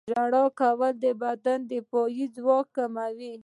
[0.09, 3.31] •ژړا کول د بدن دفاعي ځواک قوي کوي.